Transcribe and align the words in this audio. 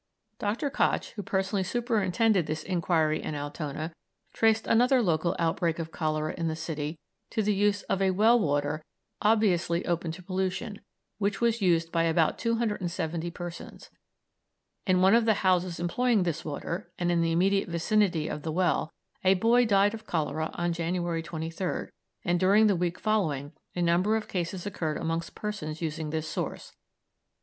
Dr. 0.39 0.71
Koch, 0.71 1.11
who 1.11 1.21
personally 1.21 1.61
superintended 1.61 2.47
this 2.47 2.63
inquiry 2.63 3.21
in 3.21 3.35
Altona, 3.35 3.93
traced 4.33 4.65
another 4.65 4.99
local 4.99 5.35
outbreak 5.37 5.77
of 5.77 5.91
cholera 5.91 6.33
in 6.35 6.47
the 6.47 6.55
city 6.55 6.97
to 7.29 7.43
the 7.43 7.53
use 7.53 7.83
of 7.83 8.01
a 8.01 8.09
well 8.09 8.39
water 8.39 8.83
obviously 9.21 9.85
open 9.85 10.11
to 10.13 10.23
pollution, 10.23 10.81
which 11.19 11.39
was 11.39 11.61
used 11.61 11.91
by 11.91 12.05
about 12.05 12.39
270 12.39 13.29
persons. 13.29 13.91
In 14.87 15.01
one 15.01 15.13
of 15.13 15.25
the 15.25 15.35
houses 15.45 15.79
employing 15.79 16.23
this 16.23 16.43
water, 16.43 16.91
and 16.97 17.11
in 17.11 17.21
the 17.21 17.31
immediate 17.31 17.69
vicinity 17.69 18.27
of 18.27 18.41
the 18.41 18.51
well, 18.51 18.89
a 19.23 19.35
boy 19.35 19.65
died 19.67 19.93
of 19.93 20.07
cholera 20.07 20.49
on 20.55 20.73
January 20.73 21.21
23rd, 21.21 21.89
and 22.25 22.39
during 22.39 22.65
the 22.65 22.75
week 22.75 22.97
following 22.99 23.51
a 23.75 23.83
number 23.83 24.15
of 24.15 24.27
cases 24.27 24.65
occurred 24.65 24.97
amongst 24.97 25.35
persons 25.35 25.79
using 25.79 26.09
this 26.09 26.27
source. 26.27 26.71